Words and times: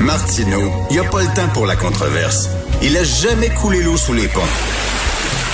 Martino, 0.00 0.60
il 0.90 0.94
n'y 0.94 1.06
a 1.06 1.08
pas 1.08 1.22
le 1.22 1.34
temps 1.34 1.48
pour 1.54 1.66
la 1.66 1.74
controverse. 1.74 2.50
Il 2.82 2.96
a 2.96 3.02
jamais 3.02 3.48
coulé 3.48 3.82
l'eau 3.82 3.96
sous 3.96 4.12
les 4.12 4.28
ponts. 4.28 4.40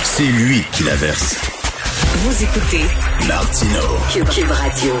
C'est 0.03 0.23
lui 0.23 0.63
qui 0.73 0.83
la 0.83 0.95
verse. 0.95 1.37
Vous 2.17 2.43
écoutez 2.43 2.83
Martino. 3.27 3.79
Cube, 4.11 4.51
Radio. 4.51 4.93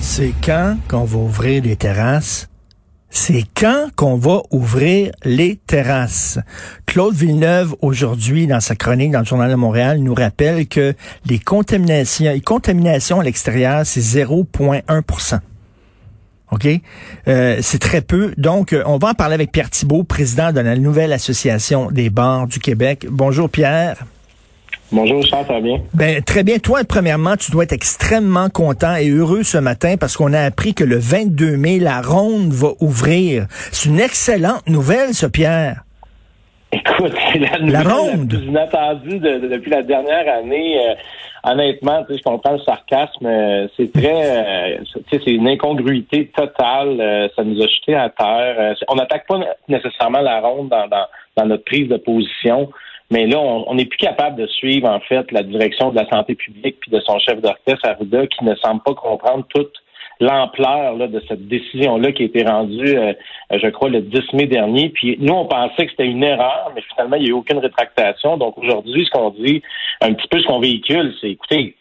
C'est 0.00 0.34
quand 0.44 0.76
qu'on 0.86 1.04
va 1.04 1.18
ouvrir 1.18 1.62
les 1.62 1.76
terrasses? 1.76 2.48
C'est 3.10 3.44
quand 3.56 3.88
qu'on 3.96 4.16
va 4.16 4.42
ouvrir 4.50 5.12
les 5.24 5.56
terrasses? 5.66 6.38
Claude 6.84 7.14
Villeneuve, 7.14 7.74
aujourd'hui, 7.80 8.46
dans 8.46 8.60
sa 8.60 8.76
chronique 8.76 9.12
dans 9.12 9.20
le 9.20 9.24
Journal 9.24 9.50
de 9.50 9.56
Montréal, 9.56 9.98
nous 9.98 10.14
rappelle 10.14 10.68
que 10.68 10.94
les 11.24 11.38
contaminations, 11.38 12.30
les 12.30 12.42
contaminations 12.42 13.20
à 13.20 13.24
l'extérieur, 13.24 13.86
c'est 13.86 14.00
0,1 14.00 15.02
OK? 16.50 16.66
Euh, 17.28 17.58
c'est 17.60 17.78
très 17.78 18.00
peu. 18.00 18.32
Donc, 18.36 18.72
euh, 18.72 18.82
on 18.86 18.98
va 18.98 19.08
en 19.08 19.14
parler 19.14 19.34
avec 19.34 19.52
Pierre 19.52 19.70
Thibault, 19.70 20.04
président 20.04 20.52
de 20.52 20.60
la 20.60 20.76
nouvelle 20.76 21.12
Association 21.12 21.90
des 21.90 22.10
bars 22.10 22.46
du 22.46 22.58
Québec. 22.58 23.06
Bonjour, 23.10 23.50
Pierre. 23.50 24.04
Bonjour, 24.90 25.22
Charles, 25.26 25.44
ça 25.46 25.52
va 25.54 25.60
bien? 25.60 25.82
Ben, 25.92 26.22
très 26.22 26.42
bien. 26.42 26.58
Toi, 26.58 26.80
premièrement, 26.88 27.36
tu 27.36 27.50
dois 27.50 27.64
être 27.64 27.72
extrêmement 27.72 28.48
content 28.48 28.96
et 28.96 29.10
heureux 29.10 29.42
ce 29.42 29.58
matin 29.58 29.96
parce 30.00 30.16
qu'on 30.16 30.32
a 30.32 30.40
appris 30.40 30.72
que 30.72 30.84
le 30.84 30.96
22 30.96 31.58
mai, 31.58 31.78
la 31.78 32.00
ronde 32.00 32.52
va 32.52 32.68
ouvrir. 32.80 33.46
C'est 33.70 33.90
une 33.90 34.00
excellente 34.00 34.66
nouvelle, 34.66 35.12
ce 35.12 35.26
Pierre. 35.26 35.84
Écoute, 36.72 37.12
c'est 37.32 37.38
la 37.38 37.58
nouvelle 37.58 37.72
la, 37.72 38.26
plus 38.26 38.46
inattendue 38.46 39.18
depuis 39.20 39.70
la 39.70 39.82
dernière 39.82 40.34
année. 40.34 40.78
Euh, 40.78 40.94
honnêtement, 41.52 42.04
je 42.08 42.22
comprends 42.22 42.52
le 42.52 42.60
sarcasme. 42.60 43.26
Euh, 43.26 43.68
c'est 43.76 43.92
très, 43.92 44.78
euh, 44.80 45.00
c'est 45.10 45.26
une 45.26 45.48
incongruité 45.48 46.26
totale. 46.28 47.30
ça 47.34 47.44
nous 47.44 47.60
a 47.62 47.66
jeté 47.66 47.94
à 47.94 48.08
terre. 48.10 48.76
on 48.88 48.96
n'attaque 48.96 49.26
pas 49.26 49.40
nécessairement 49.68 50.20
la 50.20 50.40
ronde 50.40 50.68
dans, 50.68 50.86
dans, 50.88 51.06
dans 51.36 51.46
notre 51.46 51.64
prise 51.64 51.88
de 51.88 51.96
position. 51.96 52.70
Mais 53.10 53.26
là, 53.26 53.38
on 53.38 53.74
n'est 53.74 53.86
plus 53.86 53.96
capable 53.96 54.36
de 54.36 54.46
suivre, 54.46 54.86
en 54.86 55.00
fait, 55.00 55.32
la 55.32 55.42
direction 55.42 55.90
de 55.90 55.96
la 55.96 56.06
santé 56.10 56.34
publique 56.34 56.76
puis 56.80 56.90
de 56.90 57.00
son 57.00 57.18
chef 57.18 57.40
d'orchestre, 57.40 57.88
Arruda, 57.88 58.26
qui 58.26 58.44
ne 58.44 58.54
semble 58.56 58.82
pas 58.82 58.92
comprendre 58.94 59.46
toute 59.48 59.72
l'ampleur 60.20 60.96
de 60.96 61.22
cette 61.28 61.46
décision-là 61.46 62.12
qui 62.12 62.22
a 62.22 62.26
été 62.26 62.44
rendue, 62.44 62.96
euh, 62.96 63.12
je 63.52 63.68
crois, 63.68 63.88
le 63.88 64.00
10 64.00 64.32
mai 64.34 64.46
dernier. 64.46 64.90
Puis 64.90 65.16
nous, 65.20 65.34
on 65.34 65.46
pensait 65.46 65.86
que 65.86 65.90
c'était 65.92 66.06
une 66.06 66.24
erreur, 66.24 66.72
mais 66.74 66.82
finalement, 66.92 67.16
il 67.16 67.22
n'y 67.22 67.28
a 67.28 67.30
eu 67.30 67.34
aucune 67.34 67.58
rétractation. 67.58 68.36
Donc 68.36 68.58
aujourd'hui, 68.58 69.04
ce 69.04 69.10
qu'on 69.10 69.30
dit, 69.30 69.62
un 70.00 70.12
petit 70.14 70.28
peu 70.28 70.40
ce 70.40 70.46
qu'on 70.46 70.60
véhicule, 70.60 71.14
c'est 71.20 71.30
écoutez, 71.30 71.76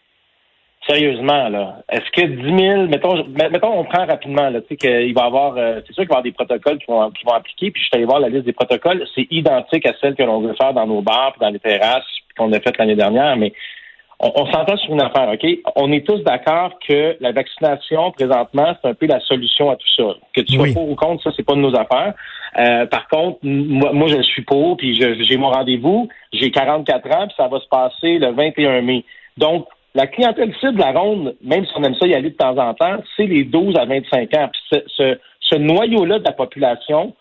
Sérieusement, 0.88 1.50
là, 1.50 1.80
est-ce 1.92 2.10
que 2.12 2.26
10 2.26 2.64
000, 2.66 2.88
mettons, 2.88 3.26
mettons 3.28 3.78
on 3.78 3.84
prend 3.84 4.06
rapidement, 4.06 4.50
là, 4.50 4.62
tu 4.62 4.68
sais, 4.70 4.78
qu'il 4.78 5.14
va 5.14 5.24
y 5.24 5.26
avoir, 5.26 5.58
euh, 5.58 5.82
c'est 5.86 5.94
sûr 5.94 6.04
qu'il 6.04 6.10
va 6.10 6.16
y 6.16 6.18
avoir 6.20 6.24
des 6.24 6.32
protocoles 6.32 6.78
qui 6.78 6.86
vont, 6.88 7.12
qui 7.12 7.26
vont 7.26 7.34
appliquer, 7.34 7.72
puis 7.72 7.82
je 7.82 7.88
suis 7.88 7.96
allé 7.96 8.06
voir 8.06 8.22
la 8.22 8.30
liste 8.30 8.46
des 8.46 8.54
protocoles, 8.54 9.06
c'est 9.14 9.28
identique 9.30 9.86
à 9.86 9.94
celle 10.00 10.16
que 10.16 10.24
l'on 10.24 10.40
veut 10.40 10.54
faire 10.54 10.74
dans 10.74 10.88
nos 10.88 11.02
bars, 11.02 11.34
puis 11.34 11.42
dans 11.42 11.50
les 11.50 11.60
terrasses, 11.60 12.06
qu'on 12.38 12.54
a 12.54 12.60
fait 12.62 12.78
l'année 12.78 12.96
dernière, 12.96 13.36
mais 13.36 13.52
on, 14.20 14.52
s'entend 14.52 14.78
sur 14.78 14.94
une 14.94 15.02
affaire, 15.02 15.30
OK? 15.32 15.46
On 15.76 15.92
est 15.92 16.06
tous 16.06 16.20
d'accord 16.24 16.72
que 16.88 17.18
la 17.20 17.32
vaccination, 17.32 18.12
présentement, 18.12 18.76
c'est 18.82 18.90
un 18.90 18.94
peu 18.96 19.06
la 19.06 19.20
solution 19.20 19.70
à 19.70 19.76
tout 19.76 19.88
ça. 19.96 20.16
Que 20.36 20.42
tu 20.42 20.56
sois 20.56 20.74
pour 20.74 20.90
ou 20.90 20.96
contre, 20.96 21.24
ça, 21.24 21.32
c'est 21.36 21.46
pas 21.46 21.54
de 21.54 21.60
nos 21.60 21.76
affaires. 21.76 22.14
Euh, 22.58 22.88
par 22.88 23.08
contre, 23.10 23.40
moi, 23.44 23.94
moi, 23.94 24.08
je 24.08 24.22
suis 24.24 24.42
pour, 24.42 24.78
puis 24.78 24.96
j'ai 24.96 25.38
mon 25.38 25.52
rendez-vous, 25.52 26.10
j'ai 26.34 26.50
44 26.50 27.16
ans, 27.16 27.28
puis 27.28 27.36
ça 27.38 27.48
va 27.48 27.60
se 27.60 27.68
passer 27.68 28.18
le 28.18 28.32
21 28.32 28.82
mai. 28.82 29.06
Donc, 29.38 29.68
la 29.94 30.08
clientèle 30.08 30.54
cible 30.60 30.76
de 30.76 30.80
la 30.80 30.92
ronde, 30.92 31.36
même 31.44 31.66
si 31.66 31.72
on 31.76 31.84
aime 31.84 31.96
ça 31.96 32.08
y 32.08 32.14
aller 32.14 32.30
de 32.30 32.36
temps 32.36 32.58
en 32.58 32.74
temps, 32.74 32.98
c'est 33.16 33.26
les 33.26 33.44
12 33.44 33.76
à 33.78 33.86
25 33.86 34.34
ans. 34.36 34.50
Puis 34.52 34.82
ce, 34.96 35.56
noyau-là 35.56 36.20
de 36.20 36.24
la 36.24 36.34
population 36.34 37.16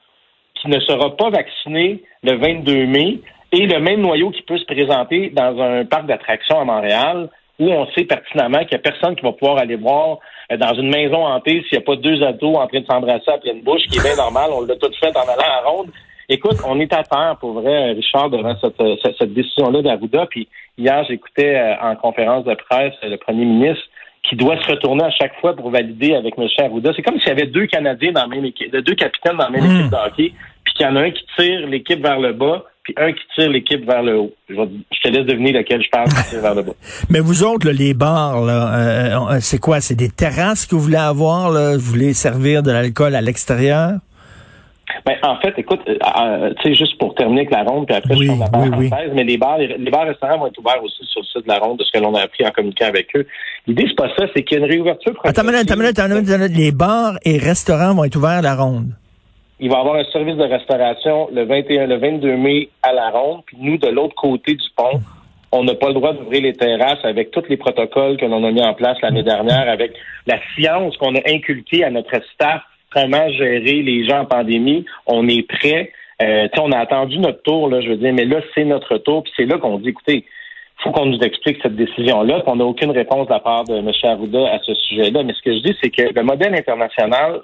qui 0.55 0.69
ne 0.69 0.81
sera 0.81 1.17
pas 1.17 1.31
vacciné 1.31 2.03
le 2.23 2.37
22 2.37 2.87
mai 2.87 3.21
est 3.53 3.67
le 3.67 3.81
même 3.81 4.01
noyau 4.01 4.31
qui 4.31 4.43
peut 4.43 4.59
se 4.59 4.65
présenter 4.65 5.31
dans 5.31 5.61
un 5.61 5.85
parc 5.85 6.07
d'attractions 6.07 6.61
à 6.61 6.65
Montréal 6.65 7.29
où 7.59 7.71
on 7.71 7.87
sait 7.93 8.05
pertinemment 8.05 8.59
qu'il 8.61 8.77
n'y 8.79 8.87
a 8.87 8.91
personne 8.91 9.17
qui 9.17 9.23
va 9.23 9.33
pouvoir 9.33 9.59
aller 9.59 9.77
voir 9.77 10.19
euh, 10.53 10.57
dans 10.57 10.75
une 10.75 10.91
maison 10.91 11.27
hantée 11.27 11.65
s'il 11.69 11.79
n'y 11.79 11.85
a 11.85 11.87
pas 11.87 11.97
deux 11.97 12.23
ados 12.23 12.57
en 12.57 12.67
train 12.67 12.81
de 12.81 12.87
s'embrasser 12.87 13.31
à 13.31 13.39
pleine 13.39 13.63
bouche, 13.63 13.83
qui 13.89 13.99
est 13.99 14.03
bien 14.03 14.17
normal. 14.17 14.51
On 14.53 14.63
l'a 14.63 14.77
tout 14.77 14.91
fait 15.01 15.17
en 15.17 15.23
allant 15.23 15.63
à 15.63 15.69
ronde. 15.69 15.91
Écoute, 16.29 16.57
on 16.67 16.79
est 16.81 16.93
à 16.93 17.03
terre, 17.05 17.37
pour 17.41 17.53
vrai, 17.53 17.93
Richard, 17.93 18.31
devant 18.31 18.57
cette, 18.61 18.81
euh, 18.81 18.97
cette, 19.03 19.33
décision-là 19.33 19.81
d'Arruda. 19.81 20.27
Puis 20.27 20.49
hier, 20.77 21.05
j'écoutais 21.09 21.55
euh, 21.55 21.75
en 21.81 21.97
conférence 21.97 22.45
de 22.45 22.55
presse 22.55 22.95
le 23.03 23.17
premier 23.17 23.45
ministre 23.45 23.85
qui 24.29 24.35
doit 24.35 24.61
se 24.61 24.71
retourner 24.71 25.05
à 25.05 25.11
chaque 25.11 25.39
fois 25.41 25.55
pour 25.55 25.71
valider 25.71 26.15
avec 26.15 26.35
M. 26.37 26.49
Arruda. 26.59 26.93
C'est 26.97 27.03
comme 27.03 27.19
s'il 27.21 27.29
y 27.29 27.33
avait 27.33 27.47
deux 27.47 27.67
Canadiens 27.67 28.11
dans 28.11 28.23
la 28.23 28.27
même 28.27 28.45
équipe, 28.45 28.75
deux 28.75 28.95
capitaines 28.97 29.37
dans 29.37 29.45
la 29.45 29.51
même 29.51 29.63
hmm. 29.63 29.77
équipe 29.77 29.91
de 29.91 29.97
hockey, 29.97 30.33
puis 30.65 30.75
qu'il 30.75 30.87
y 30.87 30.89
en 30.89 30.97
a 30.97 31.01
un 31.03 31.11
qui 31.13 31.25
tire 31.39 31.67
l'équipe 31.69 32.03
vers 32.03 32.19
le 32.19 32.33
bas, 32.33 32.65
puis 32.87 32.95
un 32.99 33.13
qui 33.13 33.23
tire 33.35 33.51
l'équipe 33.51 33.85
vers 33.85 34.01
le 34.01 34.17
haut. 34.17 34.33
Je, 34.49 34.55
te 34.55 35.09
laisse 35.09 35.27
deviner 35.27 35.51
lequel 35.51 35.83
je 35.83 35.91
parle 35.91 36.09
qui 36.09 36.31
tire 36.31 36.41
vers 36.41 36.55
le 36.55 36.63
bas. 36.63 36.73
Mais 37.11 37.19
vous 37.19 37.43
autres, 37.43 37.69
les 37.69 37.95
bars, 37.95 38.43
là, 38.43 39.41
c'est 39.41 39.59
quoi? 39.59 39.81
C'est 39.81 39.97
des 39.97 40.09
terrasses 40.09 40.67
que 40.67 40.77
vous 40.77 40.83
voulez 40.83 40.97
avoir? 40.97 41.51
Là? 41.51 41.73
Vous 41.75 41.81
voulez 41.81 42.15
servir 42.15 42.63
de 42.63 42.71
l'alcool 42.71 43.17
à 43.17 43.21
l'extérieur? 43.21 43.95
Ben, 45.05 45.17
en 45.25 45.37
fait, 45.39 45.53
écoute, 45.57 45.81
euh, 45.89 45.97
euh, 46.21 46.55
tu 46.61 46.69
sais, 46.69 46.75
juste 46.77 46.97
pour 46.99 47.13
terminer 47.17 47.41
avec 47.41 47.51
la 47.51 47.65
ronde, 47.65 47.87
puis 47.87 47.97
après, 47.97 48.15
je 48.15 48.27
prends 48.27 48.39
la 48.39 48.49
parenthèse, 48.49 49.11
mais 49.15 49.25
les 49.25 49.37
bars, 49.37 49.59
les, 49.59 49.91
bars 49.91 50.07
restaurants 50.07 50.39
vont 50.39 50.47
être 50.47 50.59
ouverts 50.59 50.83
aussi 50.83 51.05
sur 51.07 51.23
le 51.23 51.27
site 51.27 51.43
de 51.43 51.49
la 51.49 51.59
ronde, 51.59 51.79
de 51.79 51.85
ce 51.85 51.91
que 51.91 51.99
l'on 51.99 52.15
a 52.15 52.23
appris 52.23 52.47
en 52.47 52.51
communiquant 52.51 52.87
avec 52.87 53.09
eux. 53.17 53.27
L'idée, 53.67 53.87
c'est 53.89 53.97
pas 53.97 54.09
ça, 54.17 54.27
c'est 54.35 54.45
qu'il 54.45 54.59
y 54.59 54.63
a 54.63 54.65
une 54.65 54.71
réouverture. 54.71 55.13
Attends, 55.25 55.43
attends, 55.49 55.81
attends, 55.81 56.01
attends, 56.01 56.47
les 56.55 56.71
bars 56.71 57.19
et 57.25 57.37
restaurants 57.37 57.95
vont 57.95 58.05
être 58.05 58.17
ouverts 58.17 58.39
à 58.39 58.43
la 58.43 58.55
ronde. 58.55 58.93
Il 59.59 59.71
va 59.71 59.77
y 59.77 59.81
avoir 59.81 59.97
un 59.97 60.05
service 60.05 60.37
de 60.37 60.45
restauration 60.45 61.29
le 61.33 61.45
21, 61.45 61.87
le 61.87 61.97
22 61.97 62.37
mai 62.37 62.69
à 62.83 62.93
la 62.93 63.11
ronde, 63.11 63.43
puis 63.47 63.57
nous, 63.61 63.79
de 63.79 63.89
l'autre 63.89 64.15
côté 64.15 64.55
du 64.55 64.67
pont, 64.77 65.01
on 65.53 65.65
n'a 65.65 65.75
pas 65.75 65.89
le 65.89 65.95
droit 65.95 66.13
d'ouvrir 66.13 66.43
les 66.43 66.53
terrasses 66.53 67.05
avec 67.05 67.31
tous 67.31 67.45
les 67.49 67.57
protocoles 67.57 68.19
que 68.19 68.27
l'on 68.27 68.45
a 68.45 68.51
mis 68.51 68.63
en 68.63 68.75
place 68.75 69.01
l'année 69.01 69.23
dernière, 69.23 69.69
avec 69.69 69.93
la 70.27 70.39
science 70.55 70.97
qu'on 70.99 71.15
a 71.15 71.21
inculquée 71.27 71.85
à 71.85 71.91
notre 71.91 72.21
staff 72.35 72.63
comment 72.93 73.29
gérer 73.31 73.83
les 73.83 74.07
gens 74.07 74.21
en 74.21 74.25
pandémie. 74.27 74.85
On 75.07 75.29
est 75.29 75.47
prêt. 75.47 75.91
Euh, 76.23 76.49
on 76.59 76.73
a 76.73 76.79
attendu 76.79 77.19
notre 77.19 77.43
tour, 77.43 77.69
là, 77.69 77.81
je 77.81 77.89
veux 77.89 77.97
dire, 77.97 78.13
mais 78.13 78.25
là, 78.25 78.41
c'est 78.55 78.65
notre 78.65 78.99
tour. 78.99 79.23
Puis 79.23 79.33
c'est 79.37 79.45
là 79.45 79.59
qu'on 79.59 79.79
dit, 79.79 79.91
écoutez, 79.91 80.25
faut 80.83 80.91
qu'on 80.91 81.07
nous 81.07 81.21
explique 81.21 81.59
cette 81.63 81.77
décision-là. 81.77 82.43
On 82.47 82.57
n'a 82.57 82.65
aucune 82.65 82.91
réponse 82.91 83.27
de 83.27 83.33
la 83.33 83.41
part 83.41 83.65
de 83.65 83.77
M. 83.77 83.91
Arruda 84.03 84.53
à 84.53 84.59
ce 84.61 84.75
sujet-là. 84.75 85.23
Mais 85.23 85.33
ce 85.35 85.43
que 85.43 85.53
je 85.53 85.63
dis, 85.63 85.77
c'est 85.83 85.91
que 85.91 86.15
le 86.15 86.23
modèle 86.23 86.55
international, 86.55 87.41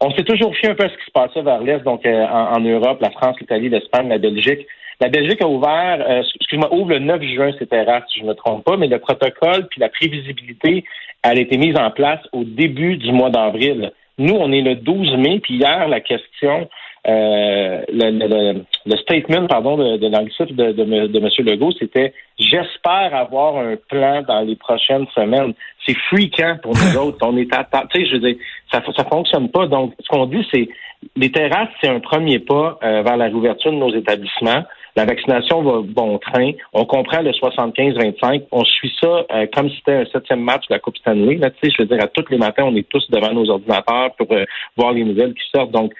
on 0.00 0.10
s'est 0.12 0.24
toujours 0.24 0.54
fié 0.56 0.70
un 0.70 0.74
peu 0.74 0.84
à 0.84 0.88
ce 0.88 0.96
qui 0.96 1.04
se 1.06 1.10
passait 1.10 1.42
vers 1.42 1.60
l'Est, 1.62 1.82
donc 1.82 2.04
euh, 2.04 2.26
en, 2.26 2.60
Europe, 2.60 3.00
la 3.00 3.10
France, 3.10 3.36
l'Italie, 3.40 3.68
l'Espagne, 3.68 4.08
la 4.08 4.18
Belgique. 4.18 4.66
La 5.00 5.08
Belgique 5.08 5.42
a 5.42 5.48
ouvert, 5.48 6.04
euh, 6.08 6.22
excuse-moi, 6.34 6.72
ouvre 6.72 6.90
le 6.90 6.98
9 7.00 7.22
juin, 7.22 7.50
c'était 7.58 7.82
rare 7.82 8.02
si 8.08 8.20
je 8.20 8.24
ne 8.24 8.30
me 8.30 8.34
trompe 8.34 8.64
pas, 8.64 8.76
mais 8.76 8.88
le 8.88 8.98
protocole 8.98 9.66
puis 9.68 9.80
la 9.80 9.88
prévisibilité, 9.88 10.84
elle 11.22 11.38
a 11.38 11.40
été 11.40 11.58
mise 11.58 11.76
en 11.76 11.90
place 11.90 12.20
au 12.32 12.44
début 12.44 12.96
du 12.96 13.12
mois 13.12 13.30
d'avril. 13.30 13.92
Nous, 14.18 14.34
on 14.34 14.52
est 14.52 14.62
le 14.62 14.76
12 14.76 15.16
mai, 15.16 15.40
puis 15.40 15.54
hier, 15.54 15.88
la 15.88 16.00
question, 16.00 16.68
euh, 17.08 17.82
le, 17.88 18.96
statement, 18.96 19.46
pardon, 19.46 19.76
de, 19.76 19.96
de 19.96 20.08
de, 20.08 20.72
de, 20.72 21.06
de, 21.06 21.18
M. 21.18 21.28
Legault, 21.46 21.72
c'était 21.78 22.12
j'espère 22.38 23.14
avoir 23.14 23.58
un 23.58 23.76
plan 23.88 24.22
dans 24.22 24.40
les 24.40 24.56
prochaines 24.56 25.06
semaines. 25.14 25.54
C'est 25.86 25.96
fréquent 26.10 26.56
pour 26.62 26.72
nous 26.72 26.96
autres. 27.00 27.18
On 27.22 27.36
est 27.36 27.52
à 27.54 27.64
tu 27.64 28.00
sais, 28.00 28.06
je 28.06 28.12
veux 28.14 28.20
dire, 28.20 28.36
ça 28.72 28.82
ça 28.96 29.04
fonctionne 29.04 29.50
pas. 29.50 29.66
Donc, 29.66 29.94
ce 30.00 30.08
qu'on 30.08 30.26
dit, 30.26 30.44
c'est 30.52 30.68
les 31.14 31.30
terrasses, 31.30 31.68
c'est 31.80 31.88
un 31.88 32.00
premier 32.00 32.38
pas 32.38 32.78
euh, 32.82 33.02
vers 33.02 33.16
la 33.16 33.26
réouverture 33.26 33.72
de 33.72 33.76
nos 33.76 33.94
établissements. 33.94 34.64
La 34.96 35.04
vaccination 35.04 35.62
va 35.62 35.82
bon 35.84 36.18
train. 36.18 36.52
On 36.72 36.86
comprend 36.86 37.20
le 37.20 37.30
75-25. 37.30 38.44
On 38.50 38.64
suit 38.64 38.92
ça 39.00 39.26
euh, 39.30 39.46
comme 39.54 39.68
si 39.68 39.76
c'était 39.76 39.92
un 39.92 40.06
septième 40.06 40.40
match 40.40 40.66
de 40.68 40.74
la 40.74 40.78
Coupe 40.78 40.96
Stanley. 40.96 41.36
Là, 41.36 41.50
je 41.62 41.70
veux 41.78 41.86
dire, 41.86 42.02
à 42.02 42.08
tous 42.08 42.24
les 42.30 42.38
matins, 42.38 42.64
on 42.64 42.74
est 42.74 42.88
tous 42.88 43.08
devant 43.10 43.32
nos 43.32 43.50
ordinateurs 43.50 44.14
pour 44.16 44.32
euh, 44.32 44.44
voir 44.76 44.92
les 44.92 45.04
nouvelles 45.04 45.34
qui 45.34 45.44
sortent. 45.54 45.70
Donc, 45.70 45.92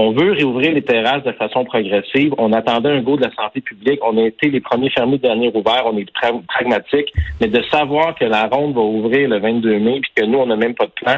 on 0.00 0.12
veut 0.12 0.30
réouvrir 0.30 0.74
les 0.74 0.82
terrasses 0.82 1.24
de 1.24 1.32
façon 1.32 1.64
progressive. 1.64 2.32
On 2.38 2.52
attendait 2.52 2.90
un 2.90 3.02
go 3.02 3.16
de 3.16 3.22
la 3.22 3.34
santé 3.34 3.60
publique. 3.60 3.98
On 4.04 4.16
a 4.16 4.22
été 4.22 4.48
les 4.48 4.60
premiers 4.60 4.90
fermés, 4.90 5.14
les 5.14 5.18
derniers 5.18 5.50
ouverts. 5.52 5.82
On 5.86 5.98
est 5.98 6.06
pragmatique. 6.46 7.12
Mais 7.40 7.48
de 7.48 7.60
savoir 7.64 8.14
que 8.14 8.24
la 8.24 8.46
ronde 8.46 8.76
va 8.76 8.80
ouvrir 8.80 9.28
le 9.28 9.40
22 9.40 9.80
mai 9.80 9.98
puis 10.00 10.12
que 10.14 10.24
nous, 10.24 10.38
on 10.38 10.46
n'a 10.46 10.54
même 10.54 10.76
pas 10.76 10.86
de 10.86 10.92
plan, 10.92 11.16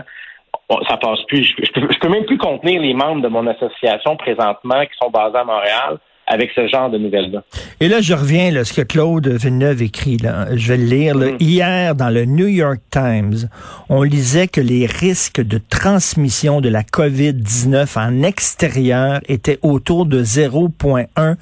ça 0.88 0.96
passe 0.96 1.22
plus. 1.28 1.44
Je, 1.44 1.72
peux, 1.72 1.92
je 1.92 1.98
peux 1.98 2.08
même 2.08 2.24
plus 2.24 2.38
contenir 2.38 2.80
les 2.80 2.94
membres 2.94 3.20
de 3.20 3.28
mon 3.28 3.46
association 3.46 4.16
présentement 4.16 4.80
qui 4.86 4.96
sont 4.98 5.10
basés 5.10 5.36
à 5.36 5.44
Montréal 5.44 5.98
avec 6.30 6.50
ce 6.54 6.68
genre 6.68 6.90
de 6.90 6.96
nouvelles-là. 6.96 7.42
Et 7.80 7.88
là, 7.88 8.00
je 8.00 8.14
reviens 8.14 8.54
à 8.54 8.64
ce 8.64 8.72
que 8.72 8.82
Claude 8.82 9.26
Villeneuve 9.26 9.82
écrit. 9.82 10.16
Là. 10.16 10.46
Je 10.54 10.68
vais 10.68 10.78
le 10.78 10.84
lire. 10.84 11.16
Mm. 11.16 11.36
Hier, 11.40 11.94
dans 11.96 12.08
le 12.08 12.24
New 12.24 12.46
York 12.46 12.80
Times, 12.90 13.48
on 13.88 14.02
lisait 14.02 14.46
que 14.46 14.60
les 14.60 14.86
risques 14.86 15.40
de 15.40 15.58
transmission 15.58 16.60
de 16.60 16.68
la 16.68 16.82
COVID-19 16.82 17.98
en 17.98 18.22
extérieur 18.22 19.20
étaient 19.28 19.58
autour 19.62 20.06
de 20.06 20.22
0,1 20.22 21.36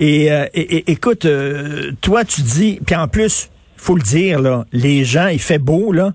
et, 0.00 0.30
euh, 0.30 0.46
et, 0.54 0.90
écoute, 0.90 1.24
euh, 1.24 1.92
toi, 2.00 2.24
tu 2.24 2.42
dis, 2.42 2.78
puis 2.84 2.94
en 2.94 3.08
plus, 3.08 3.50
faut 3.76 3.96
le 3.96 4.02
dire, 4.02 4.40
là, 4.40 4.64
les 4.72 5.04
gens, 5.04 5.28
il 5.28 5.38
fait 5.38 5.58
beau, 5.58 5.92
là, 5.92 6.12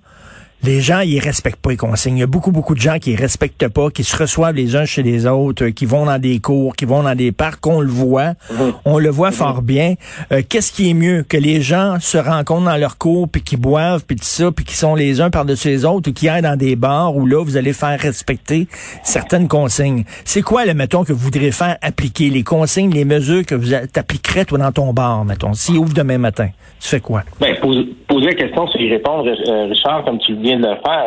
les 0.63 0.79
gens, 0.79 1.01
ils 1.01 1.19
respectent 1.19 1.61
pas 1.61 1.71
les 1.71 1.77
consignes. 1.77 2.17
Il 2.17 2.21
y 2.21 2.23
a 2.23 2.27
beaucoup, 2.27 2.51
beaucoup 2.51 2.73
de 2.73 2.79
gens 2.79 2.97
qui 2.99 3.15
respectent 3.15 3.67
pas, 3.67 3.89
qui 3.89 4.03
se 4.03 4.15
reçoivent 4.15 4.55
les 4.55 4.75
uns 4.75 4.85
chez 4.85 5.03
les 5.03 5.25
autres, 5.25 5.67
qui 5.67 5.85
vont 5.85 6.05
dans 6.05 6.19
des 6.19 6.39
cours, 6.39 6.75
qui 6.75 6.85
vont 6.85 7.03
dans 7.03 7.15
des 7.15 7.31
parcs. 7.31 7.65
On 7.67 7.81
le 7.81 7.89
voit. 7.89 8.33
Mhm. 8.51 8.73
On 8.85 8.97
le 8.97 9.09
voit 9.09 9.31
fort 9.31 9.61
bien. 9.61 9.95
Euh, 10.31 10.41
qu'est-ce 10.47 10.71
qui 10.71 10.89
est 10.89 10.93
mieux? 10.93 11.23
Que 11.27 11.37
les 11.37 11.61
gens 11.61 11.97
se 11.99 12.17
rencontrent 12.17 12.65
dans 12.65 12.77
leur 12.77 12.97
cours, 12.97 13.27
puis 13.27 13.41
qui 13.41 13.57
boivent, 13.57 14.05
puis 14.05 14.15
tout 14.15 14.23
ça, 14.23 14.51
puis 14.51 14.63
qui 14.63 14.75
sont 14.75 14.95
les 14.95 15.21
uns 15.21 15.29
par-dessus 15.29 15.67
les 15.67 15.85
autres, 15.85 16.09
ou 16.09 16.13
qui 16.13 16.29
aillent 16.29 16.41
dans 16.41 16.57
des 16.57 16.75
bars 16.75 17.15
où 17.15 17.25
là, 17.25 17.43
vous 17.43 17.57
allez 17.57 17.73
faire 17.73 17.99
respecter 17.99 18.67
certaines 19.03 19.47
consignes. 19.47 20.03
C'est 20.23 20.41
quoi, 20.41 20.65
le 20.65 20.73
mettons, 20.73 21.03
que 21.03 21.11
vous 21.11 21.19
voudrez 21.19 21.51
faire 21.51 21.77
appliquer? 21.81 22.29
Les 22.29 22.43
consignes, 22.43 22.91
les 22.91 23.05
mesures 23.05 23.45
que 23.45 23.55
vous 23.55 23.73
appliquerez, 23.73 24.45
toi, 24.45 24.57
dans 24.59 24.71
ton 24.71 24.93
bar, 24.93 25.25
mettons, 25.25 25.53
s'il 25.53 25.77
ouvre 25.77 25.93
demain 25.93 26.17
matin? 26.17 26.49
Tu 26.79 26.89
fais 26.89 26.99
quoi? 26.99 27.23
Ben, 27.39 27.55
poser 27.59 28.25
la 28.25 28.33
question, 28.33 28.67
c'est 28.67 28.79
y 28.79 28.89
répondre, 28.89 29.25
euh, 29.27 29.65
Richard, 29.65 30.03
comme 30.03 30.19
tu 30.19 30.35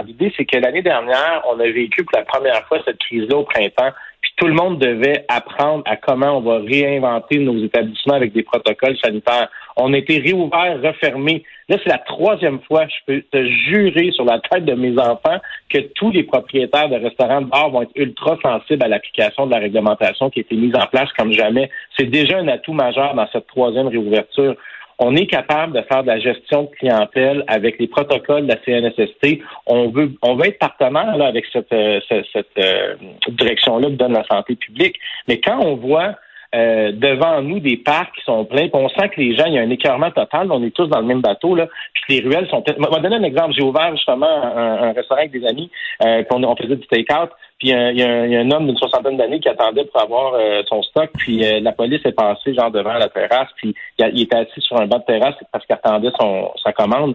L'idée, 0.06 0.32
c'est 0.36 0.44
que 0.44 0.58
l'année 0.58 0.82
dernière, 0.82 1.42
on 1.48 1.58
a 1.60 1.64
vécu 1.64 2.04
pour 2.04 2.18
la 2.18 2.24
première 2.24 2.66
fois 2.66 2.78
cette 2.84 2.98
crise-là 2.98 3.36
au 3.36 3.44
printemps, 3.44 3.92
puis 4.20 4.32
tout 4.36 4.46
le 4.46 4.54
monde 4.54 4.78
devait 4.78 5.24
apprendre 5.28 5.82
à 5.86 5.96
comment 5.96 6.38
on 6.38 6.40
va 6.40 6.58
réinventer 6.58 7.38
nos 7.38 7.56
établissements 7.62 8.14
avec 8.14 8.32
des 8.32 8.42
protocoles 8.42 8.96
sanitaires. 8.98 9.48
On 9.76 9.92
a 9.92 9.98
été 9.98 10.18
réouverts, 10.18 10.80
refermés. 10.82 11.44
Là, 11.68 11.76
c'est 11.82 11.90
la 11.90 11.98
troisième 11.98 12.60
fois, 12.60 12.86
je 12.86 12.94
peux 13.06 13.22
te 13.30 13.44
jurer 13.44 14.10
sur 14.12 14.24
la 14.24 14.40
tête 14.40 14.64
de 14.64 14.74
mes 14.74 14.98
enfants 14.98 15.38
que 15.68 15.78
tous 15.94 16.10
les 16.10 16.22
propriétaires 16.22 16.88
de 16.88 16.96
restaurants 16.96 17.42
de 17.42 17.46
bar 17.46 17.70
vont 17.70 17.82
être 17.82 17.92
ultra 17.94 18.38
sensibles 18.42 18.82
à 18.82 18.88
l'application 18.88 19.46
de 19.46 19.52
la 19.52 19.58
réglementation 19.58 20.30
qui 20.30 20.40
a 20.40 20.42
été 20.42 20.56
mise 20.56 20.74
en 20.74 20.86
place 20.86 21.12
comme 21.18 21.32
jamais. 21.32 21.70
C'est 21.96 22.06
déjà 22.06 22.38
un 22.38 22.48
atout 22.48 22.72
majeur 22.72 23.14
dans 23.14 23.26
cette 23.32 23.46
troisième 23.46 23.88
réouverture 23.88 24.56
on 24.98 25.14
est 25.14 25.26
capable 25.26 25.74
de 25.74 25.82
faire 25.82 26.02
de 26.02 26.08
la 26.08 26.18
gestion 26.18 26.64
de 26.64 26.70
clientèle 26.76 27.44
avec 27.48 27.78
les 27.78 27.86
protocoles 27.86 28.46
de 28.46 28.48
la 28.48 28.58
CNSST. 28.64 29.42
On 29.66 29.88
veut, 29.90 30.12
on 30.22 30.36
veut 30.36 30.48
être 30.48 30.58
partenaire 30.58 31.16
là, 31.16 31.26
avec 31.26 31.44
cette, 31.52 31.72
euh, 31.72 32.00
cette, 32.08 32.46
euh, 32.58 32.94
direction-là 33.28 33.88
que 33.88 33.94
donne 33.94 34.14
la 34.14 34.24
santé 34.24 34.56
publique. 34.56 34.96
Mais 35.28 35.40
quand 35.40 35.58
on 35.60 35.76
voit 35.76 36.14
euh, 36.54 36.92
devant 36.92 37.42
nous 37.42 37.60
des 37.60 37.76
parcs 37.76 38.14
qui 38.16 38.24
sont 38.24 38.44
pleins, 38.44 38.68
on 38.72 38.88
sent 38.88 39.10
que 39.10 39.20
les 39.20 39.36
gens, 39.36 39.46
il 39.46 39.54
y 39.54 39.58
a 39.58 39.62
un 39.62 39.70
écœurement 39.70 40.10
total, 40.10 40.50
on 40.50 40.62
est 40.64 40.70
tous 40.70 40.86
dans 40.86 41.00
le 41.00 41.06
même 41.06 41.20
bateau, 41.20 41.54
là, 41.54 41.66
puis 41.92 42.16
les 42.16 42.26
ruelles 42.26 42.48
sont. 42.48 42.62
Je 42.66 42.72
vais 42.72 43.00
donner 43.02 43.16
un 43.16 43.22
exemple. 43.24 43.52
J'ai 43.54 43.62
ouvert 43.62 43.90
justement 43.94 44.26
un, 44.26 44.92
restaurant 44.92 45.20
avec 45.20 45.32
des 45.32 45.44
amis, 45.46 45.70
euh, 46.02 46.22
on, 46.30 46.42
on 46.44 46.56
faisait 46.56 46.76
du 46.76 46.86
take-out, 46.86 47.30
puis 47.58 47.70
il 47.70 47.98
y, 47.98 48.02
a 48.02 48.40
un 48.40 48.50
homme 48.50 48.66
d'une 48.66 48.76
soixantaine 48.76 49.16
d'années 49.16 49.40
qui 49.40 49.48
attendait 49.48 49.86
pour 49.86 50.00
avoir 50.00 50.34
euh, 50.34 50.62
son 50.68 50.82
stock, 50.82 51.10
puis 51.16 51.42
euh, 51.42 51.60
la 51.60 51.72
police 51.72 52.04
est 52.04 52.12
passée 52.12 52.54
genre 52.54 52.70
devant 52.70 52.92
la 52.94 53.08
terrasse, 53.08 53.48
puis 53.56 53.74
il, 53.98 54.22
était 54.22 54.36
assis 54.36 54.60
sur 54.60 54.78
un 54.78 54.86
banc 54.86 54.98
de 54.98 55.04
terrasse 55.04 55.36
parce 55.50 55.64
qu'il 55.64 55.74
attendait 55.74 56.10
son, 56.20 56.50
sa 56.62 56.72
commande. 56.72 57.14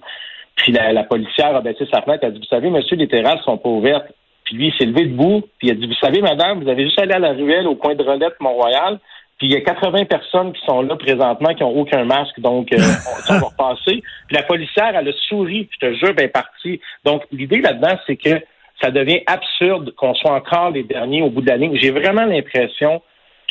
Puis 0.56 0.72
la, 0.72 1.04
policière 1.04 1.56
a 1.56 1.62
baissé 1.62 1.88
sa 1.92 2.02
fenêtre, 2.02 2.24
elle 2.24 2.30
a 2.30 2.32
dit, 2.32 2.40
vous 2.40 2.46
savez, 2.46 2.70
monsieur, 2.70 2.98
les 2.98 3.08
terrasses 3.08 3.44
sont 3.44 3.58
pas 3.58 3.70
ouvertes. 3.70 4.12
Puis 4.44 4.56
lui, 4.56 4.68
il 4.68 4.74
s'est 4.74 4.86
levé 4.86 5.06
debout, 5.06 5.42
puis 5.60 5.68
il 5.68 5.72
a 5.72 5.76
dit, 5.76 5.88
vous 5.88 5.94
savez, 5.94 6.22
madame, 6.22 6.64
vous 6.64 6.70
avez 6.70 6.86
juste 6.86 7.00
allé 7.00 7.14
à 7.14 7.20
la 7.20 7.34
ruelle 7.34 7.68
au 7.68 7.76
coin 7.76 7.96
de 7.96 8.04
Rolette, 8.04 8.40
Mont-Royal, 8.40 9.00
puis 9.38 9.48
il 9.48 9.54
y 9.54 9.56
a 9.56 9.62
80 9.62 10.06
personnes 10.06 10.54
qui 10.54 10.64
sont 10.66 10.82
là 10.82 10.96
présentement 10.96 11.54
qui 11.54 11.64
ont 11.64 11.76
aucun 11.76 12.04
masque, 12.04 12.40
donc 12.40 12.72
euh, 12.74 12.78
on, 13.30 13.34
va 13.34 13.48
repasser. 13.48 14.04
Puis 14.28 14.36
la 14.36 14.44
policière, 14.44 14.96
elle 14.96 15.08
a 15.08 15.14
souri, 15.30 15.68
je 15.72 15.88
te 15.88 15.94
jure, 15.94 16.14
ben 16.14 16.30
parti. 16.30 16.80
Donc 17.06 17.24
l'idée 17.32 17.62
là-dedans, 17.62 17.98
c'est 18.06 18.18
que 18.18 18.40
ça 18.82 18.92
devient 18.92 19.22
absurde 19.28 19.94
qu'on 19.96 20.14
soit 20.16 20.34
encore 20.34 20.72
les 20.72 20.84
derniers 20.84 21.22
au 21.22 21.30
bout 21.30 21.42
de 21.42 21.48
l'année. 21.48 21.72
J'ai 21.76 21.92
vraiment 21.92 22.26
l'impression 22.26 23.02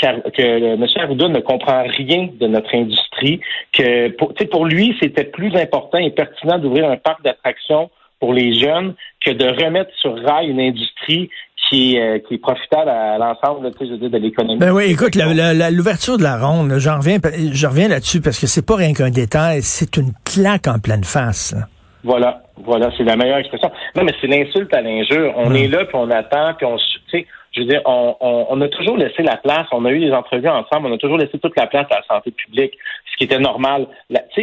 que 0.00 0.74
M. 0.74 0.86
Arruda 0.96 1.28
ne 1.28 1.40
comprend 1.40 1.82
rien 1.82 2.28
de 2.38 2.46
notre 2.46 2.74
industrie, 2.74 3.40
que 3.72 4.08
pour, 4.16 4.32
pour 4.50 4.64
lui, 4.64 4.96
c'était 5.00 5.24
plus 5.24 5.54
important 5.56 5.98
et 5.98 6.10
pertinent 6.10 6.58
d'ouvrir 6.58 6.90
un 6.90 6.96
parc 6.96 7.22
d'attractions 7.22 7.90
pour 8.18 8.32
les 8.32 8.58
jeunes 8.58 8.94
que 9.24 9.30
de 9.30 9.46
remettre 9.46 9.90
sur 9.98 10.14
rail 10.22 10.48
une 10.48 10.60
industrie 10.60 11.30
qui, 11.68 11.98
euh, 11.98 12.18
qui 12.26 12.34
est 12.34 12.38
profitable 12.38 12.90
à 12.90 13.18
l'ensemble 13.18 13.70
de 13.70 14.18
l'économie. 14.18 14.58
Ben 14.58 14.72
oui, 14.72 14.84
écoute, 14.90 15.14
l'ouverture 15.14 16.18
de 16.18 16.22
la 16.22 16.38
ronde, 16.38 16.72
j'en 16.78 16.98
reviens, 16.98 17.18
je 17.52 17.66
reviens 17.66 17.88
là-dessus 17.88 18.20
parce 18.20 18.38
que 18.38 18.46
c'est 18.46 18.64
pas 18.64 18.76
rien 18.76 18.92
qu'un 18.92 19.10
détail, 19.10 19.62
c'est 19.62 19.96
une 19.96 20.12
claque 20.24 20.66
en 20.66 20.78
pleine 20.78 21.04
face. 21.04 21.54
Voilà, 22.02 22.42
voilà, 22.56 22.90
c'est 22.96 23.04
la 23.04 23.16
meilleure 23.16 23.38
expression. 23.38 23.70
Non, 23.94 24.04
mais 24.04 24.14
c'est 24.20 24.26
l'insulte 24.26 24.72
à 24.72 24.80
l'injure. 24.80 25.34
On 25.36 25.54
est 25.54 25.68
là, 25.68 25.84
puis 25.84 25.96
on 25.96 26.10
attend, 26.10 26.54
puis 26.54 26.66
on, 26.66 26.76
tu 26.76 26.84
sais, 27.10 27.26
je 27.52 27.60
veux 27.60 27.66
dire, 27.66 27.82
on, 27.84 28.14
on, 28.20 28.60
a 28.60 28.68
toujours 28.68 28.96
laissé 28.96 29.22
la 29.22 29.36
place. 29.36 29.66
On 29.72 29.84
a 29.84 29.90
eu 29.90 29.98
des 29.98 30.12
entrevues 30.12 30.48
ensemble. 30.48 30.86
On 30.86 30.94
a 30.94 30.98
toujours 30.98 31.18
laissé 31.18 31.38
toute 31.38 31.56
la 31.58 31.66
place 31.66 31.86
à 31.90 31.96
la 31.96 32.02
santé 32.06 32.30
publique, 32.30 32.72
ce 33.10 33.16
qui 33.16 33.24
était 33.24 33.40
normal. 33.40 33.88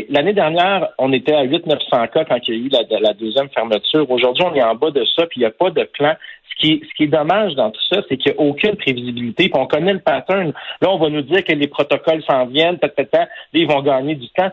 L'année 0.09 0.33
dernière, 0.33 0.89
on 0.97 1.13
était 1.13 1.33
à 1.33 1.45
800-900 1.45 2.09
cas 2.09 2.25
quand 2.25 2.37
il 2.47 2.53
y 2.53 2.57
a 2.57 2.65
eu 2.65 2.69
la, 2.69 2.99
la 2.99 3.13
deuxième 3.13 3.49
fermeture. 3.49 4.09
Aujourd'hui, 4.11 4.43
on 4.45 4.53
est 4.53 4.63
en 4.63 4.75
bas 4.75 4.91
de 4.91 5.05
ça, 5.15 5.25
puis 5.25 5.39
il 5.39 5.39
n'y 5.39 5.45
a 5.45 5.51
pas 5.51 5.69
de 5.69 5.83
plan. 5.83 6.15
Ce 6.51 6.61
qui, 6.61 6.83
ce 6.85 6.93
qui 6.95 7.03
est 7.03 7.07
dommage 7.07 7.55
dans 7.55 7.71
tout 7.71 7.81
ça, 7.89 8.01
c'est 8.09 8.17
qu'il 8.17 8.33
n'y 8.33 8.37
a 8.39 8.41
aucune 8.41 8.75
prévisibilité. 8.75 9.47
Puis 9.47 9.61
on 9.61 9.67
connaît 9.67 9.93
le 9.93 9.99
pattern. 9.99 10.51
Là, 10.81 10.89
on 10.89 10.97
va 10.97 11.09
nous 11.09 11.21
dire 11.21 11.45
que 11.45 11.53
les 11.53 11.67
protocoles 11.67 12.23
s'en 12.23 12.45
viennent, 12.47 12.77
peut-être, 12.77 13.13
là, 13.13 13.27
ils 13.53 13.67
vont 13.67 13.81
gagner 13.81 14.15
du 14.15 14.27
temps 14.29 14.51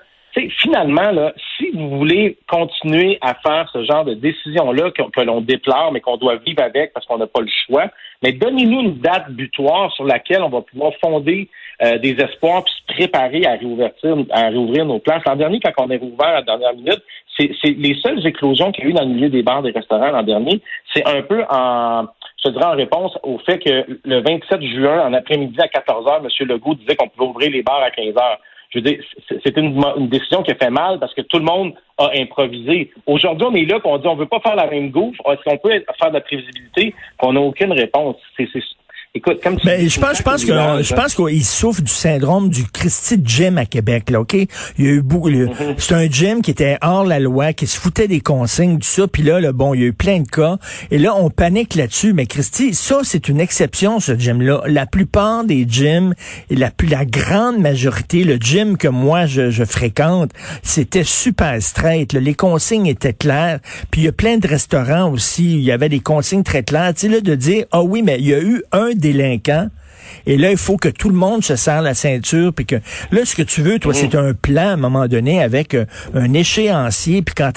finalement, 0.60 1.10
là, 1.10 1.32
si 1.56 1.70
vous 1.70 1.98
voulez 1.98 2.36
continuer 2.48 3.19
à 3.20 3.34
faire 3.34 3.69
ce 3.72 3.84
genre 3.84 4.04
de 4.04 4.14
décision-là 4.14 4.90
que, 4.90 5.20
l'on 5.20 5.40
déplore, 5.40 5.92
mais 5.92 6.00
qu'on 6.00 6.16
doit 6.16 6.36
vivre 6.36 6.62
avec 6.62 6.92
parce 6.92 7.06
qu'on 7.06 7.19
n'a 7.19 7.26
pas 7.26 7.40
le 7.40 7.50
choix, 7.66 7.86
mais 8.22 8.32
donnez-nous 8.32 8.81
une 8.81 8.98
date 8.98 9.31
butoir 9.31 9.92
sur 9.92 10.04
laquelle 10.04 10.42
on 10.42 10.48
va 10.48 10.62
pouvoir 10.62 10.92
fonder 11.00 11.48
euh, 11.82 11.98
des 11.98 12.12
espoirs 12.20 12.64
puis 12.64 12.75
se 12.75 12.94
préparer 12.94 13.46
à 13.46 13.52
réouvrir, 13.52 13.90
à 14.31 14.48
réouvrir 14.48 14.84
nos 14.84 14.98
places. 14.98 15.22
L'an 15.26 15.36
dernier, 15.36 15.60
quand 15.60 15.72
on 15.78 15.90
est 15.90 15.98
rouvert 15.98 16.28
à 16.28 16.34
la 16.34 16.42
dernière 16.42 16.75
minute, 16.75 17.02
c'est 17.36 17.50
les 17.64 17.94
seules 18.00 18.25
éclosions 18.26 18.70
qu'il 18.72 18.84
y 18.84 18.86
a 18.86 18.90
eu 18.90 18.92
dans 18.92 19.02
le 19.02 19.08
milieu 19.14 19.28
des 19.28 19.42
bars 19.42 19.62
des 19.62 19.72
restaurants 19.72 20.10
l'an 20.10 20.22
dernier. 20.22 20.60
C'est 20.92 21.06
un 21.06 21.22
peu 21.22 21.44
en 21.50 22.06
je 22.44 22.50
dirais 22.50 22.66
en 22.66 22.76
réponse 22.76 23.19
au 23.22 23.38
fait 23.38 23.58
que 23.58 23.86
le 24.04 24.20
27 24.20 24.62
juin, 24.62 25.06
en 25.06 25.14
après-midi 25.14 25.56
à 25.58 25.69
14 25.69 26.06
h, 26.06 26.19
M. 26.19 26.48
Legault 26.48 26.75
disait 26.75 26.94
qu'on 26.94 27.08
pouvait 27.08 27.31
ouvrir 27.31 27.50
les 27.50 27.62
bars 27.62 27.82
à 27.82 27.90
15 27.90 28.14
h 28.14 28.38
je 28.75 28.81
veux 28.81 28.82
dire, 28.82 29.05
c'est 29.44 29.56
une, 29.56 30.09
décision 30.09 30.43
qui 30.43 30.50
a 30.50 30.56
fait 30.56 30.71
mal 30.71 30.99
parce 30.99 31.15
que 31.15 31.21
tout 31.23 31.38
le 31.38 31.44
monde 31.44 31.75
a 31.99 32.11
improvisé. 32.17 32.91
Aujourd'hui, 33.06 33.47
on 33.49 33.55
est 33.55 33.65
là, 33.65 33.76
et 33.76 33.81
on 33.85 33.99
dit 33.99 34.09
on 34.09 34.17
veut 34.17 34.26
pas 34.26 34.41
faire 34.41 34.56
la 34.56 34.67
même 34.67 34.91
gouffre. 34.91 35.23
Est-ce 35.31 35.43
qu'on 35.44 35.59
peut 35.59 35.71
faire 35.71 36.09
de 36.09 36.15
la 36.15 36.21
prévisibilité? 36.21 36.94
qu'on 37.19 37.32
n'a 37.32 37.41
aucune 37.41 37.73
réponse. 37.73 38.17
C'est 38.37 38.49
Écoute, 39.16 39.40
comme 39.44 39.56
tu 39.56 39.64
Mais 39.64 39.88
je 39.88 40.00
pense, 40.00 40.19
je 40.19 40.22
pense 40.25 40.44
que 40.44 40.52
je 40.82 40.93
pense 40.93 41.14
qu'il 41.14 41.44
souffre 41.44 41.81
du 41.81 41.93
syndrome 41.93 42.49
du 42.49 42.64
Christy 42.64 43.14
Gym 43.22 43.58
à 43.58 43.64
Québec, 43.64 44.11
là, 44.11 44.20
OK? 44.20 44.34
Il 44.34 44.84
y 44.84 44.88
a 44.88 44.90
eu 44.90 45.02
beaucoup. 45.02 45.31
Mm-hmm. 45.31 45.75
C'est 45.78 45.94
un 45.94 46.11
gym 46.11 46.43
qui 46.43 46.50
était 46.50 46.78
hors 46.82 47.05
la 47.05 47.20
loi, 47.20 47.52
qui 47.52 47.69
se 47.69 47.78
foutait 47.78 48.08
des 48.08 48.19
consignes, 48.19 48.81
tout 48.81 48.88
ça. 48.88 49.06
Puis 49.06 49.22
là, 49.22 49.38
là, 49.38 49.52
bon, 49.52 49.72
il 49.72 49.82
y 49.82 49.84
a 49.84 49.87
eu 49.87 49.93
plein 49.93 50.19
de 50.19 50.26
cas. 50.26 50.58
Et 50.90 50.99
là, 50.99 51.14
on 51.14 51.31
panique 51.31 51.76
là-dessus. 51.76 52.12
Mais 52.12 52.26
Christy, 52.26 52.75
ça, 52.75 53.02
c'est 53.05 53.28
une 53.28 53.38
exception, 53.38 54.00
ce 54.00 54.19
gym-là. 54.19 54.62
La 54.66 54.84
plupart 54.84 55.44
des 55.44 55.65
gyms, 55.69 56.15
et 56.50 56.56
la 56.56 56.72
plus 56.72 56.89
la 56.89 57.05
grande 57.05 57.58
majorité, 57.58 58.24
le 58.24 58.34
gym 58.34 58.77
que 58.77 58.89
moi 58.89 59.27
je, 59.27 59.48
je 59.50 59.62
fréquente, 59.62 60.32
c'était 60.65 61.05
super 61.05 61.62
straight. 61.62 62.15
Là. 62.15 62.19
Les 62.19 62.34
consignes 62.34 62.86
étaient 62.86 63.12
claires. 63.12 63.60
Puis 63.93 64.00
il 64.00 64.05
y 64.06 64.08
a 64.08 64.12
plein 64.12 64.39
de 64.39 64.48
restaurants 64.48 65.08
aussi, 65.12 65.55
il 65.55 65.62
y 65.62 65.70
avait 65.70 65.89
des 65.89 66.00
consignes 66.00 66.43
très 66.43 66.65
claires. 66.65 66.93
Tu 66.94 67.03
sais, 67.03 67.08
là, 67.08 67.20
de 67.20 67.34
dire, 67.36 67.67
ah 67.70 67.84
oui, 67.84 68.03
mais 68.03 68.17
il 68.19 68.27
y 68.27 68.34
a 68.34 68.41
eu 68.41 68.65
un 68.72 68.91
délinquant. 69.05 69.69
Et 70.27 70.37
là, 70.37 70.51
il 70.51 70.56
faut 70.56 70.77
que 70.77 70.89
tout 70.89 71.08
le 71.08 71.15
monde 71.15 71.43
se 71.43 71.56
serre 71.56 71.82
la 71.82 71.94
ceinture, 71.94 72.53
puis 72.55 72.65
que 72.65 72.77
là, 73.13 73.25
ce 73.25 73.34
que 73.34 73.43
tu 73.43 73.61
veux, 73.63 73.79
toi, 73.79 73.93
mm. 73.93 73.94
c'est 73.94 74.15
un 74.15 74.32
plan 74.32 74.69
à 74.69 74.73
un 74.73 74.77
moment 74.77 75.06
donné 75.06 75.43
avec 75.43 75.75
euh, 75.75 75.84
un 76.15 76.32
échéancier, 76.32 77.23
puis 77.23 77.34
quand 77.34 77.53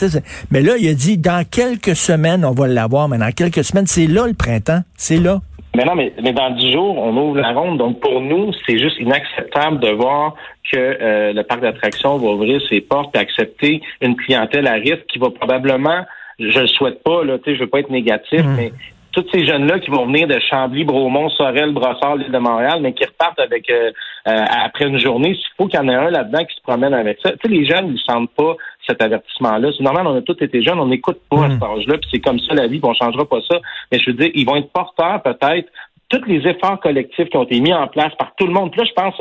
Mais 0.51 0.61
là, 0.61 0.73
il 0.77 0.87
a 0.89 0.93
dit 0.93 1.17
dans 1.17 1.45
quelques 1.49 1.95
semaines, 1.95 2.43
on 2.43 2.51
va 2.51 2.67
l'avoir, 2.67 3.07
mais 3.07 3.17
dans 3.17 3.31
quelques 3.31 3.63
semaines, 3.63 3.87
c'est 3.87 4.07
là 4.07 4.27
le 4.27 4.33
printemps, 4.33 4.81
c'est 4.95 5.17
là. 5.17 5.39
Mais 5.75 5.85
non, 5.85 5.95
mais, 5.95 6.11
mais 6.23 6.33
dans 6.33 6.49
dix 6.51 6.71
jours, 6.71 6.97
on 6.97 7.15
ouvre 7.15 7.37
la 7.37 7.51
ronde. 7.51 7.77
Donc 7.77 7.99
pour 7.99 8.19
nous, 8.19 8.51
c'est 8.65 8.79
juste 8.79 8.99
inacceptable 8.99 9.79
de 9.79 9.89
voir 9.89 10.33
que 10.71 10.77
euh, 10.77 11.33
le 11.33 11.43
parc 11.43 11.61
d'attractions 11.61 12.17
va 12.17 12.27
ouvrir 12.29 12.59
ses 12.67 12.81
portes 12.81 13.15
et 13.15 13.19
accepter 13.19 13.81
une 14.01 14.15
clientèle 14.15 14.67
à 14.67 14.73
risque 14.73 15.05
qui 15.07 15.19
va 15.19 15.29
probablement 15.29 16.03
je 16.39 16.59
le 16.59 16.67
souhaite 16.67 17.03
pas, 17.03 17.23
là, 17.23 17.37
tu 17.39 17.45
sais, 17.45 17.55
je 17.55 17.61
veux 17.61 17.69
pas 17.69 17.79
être 17.79 17.89
négatif, 17.89 18.43
mm. 18.43 18.55
mais 18.55 18.71
tous 19.11 19.25
ces 19.33 19.45
jeunes-là 19.45 19.79
qui 19.79 19.89
vont 19.89 20.05
venir 20.05 20.27
de 20.27 20.39
Chambly, 20.39 20.83
Bromont, 20.83 21.29
Sorel, 21.29 21.71
Brossard, 21.71 22.17
l'île 22.17 22.31
de 22.31 22.37
Montréal, 22.37 22.79
mais 22.81 22.93
qui 22.93 23.05
repartent 23.05 23.39
avec 23.39 23.69
euh, 23.69 23.91
euh, 24.27 24.45
après 24.49 24.85
une 24.85 24.99
journée, 24.99 25.31
il 25.31 25.55
faut 25.57 25.67
qu'il 25.67 25.79
y 25.79 25.83
en 25.83 25.87
ait 25.87 25.95
un 25.95 26.09
là-dedans 26.09 26.43
qui 26.45 26.55
se 26.55 26.61
promène 26.61 26.93
avec 26.93 27.19
ça. 27.23 27.31
Tu 27.31 27.37
sais, 27.43 27.47
les 27.47 27.65
jeunes, 27.65 27.95
ils 27.95 27.99
sentent 27.99 28.31
pas 28.31 28.55
cet 28.87 29.01
avertissement-là. 29.01 29.69
C'est 29.75 29.83
normal, 29.83 30.07
on 30.07 30.15
a 30.15 30.21
tous 30.21 30.41
été 30.41 30.61
jeunes, 30.61 30.79
on 30.79 30.87
n'écoute 30.87 31.19
pas 31.29 31.45
à 31.45 31.49
cet 31.49 31.59
hmm. 31.59 31.63
âge-là, 31.63 31.97
puis 31.97 32.09
c'est 32.11 32.19
comme 32.19 32.39
ça 32.39 32.53
la 32.53 32.67
vie, 32.67 32.79
puis 32.79 32.89
on 32.89 32.93
changera 32.93 33.25
pas 33.25 33.41
ça. 33.49 33.59
Mais 33.91 33.99
je 33.99 34.11
veux 34.11 34.17
dire, 34.17 34.29
ils 34.33 34.45
vont 34.45 34.55
être 34.55 34.71
porteurs 34.71 35.21
peut-être 35.23 35.69
tous 36.09 36.23
les 36.25 36.47
efforts 36.47 36.79
collectifs 36.79 37.29
qui 37.29 37.37
ont 37.37 37.43
été 37.43 37.59
mis 37.59 37.73
en 37.73 37.87
place 37.87 38.13
par 38.17 38.33
tout 38.37 38.47
le 38.47 38.53
monde. 38.53 38.73
là, 38.77 38.85
je 38.85 38.93
pense 38.93 39.15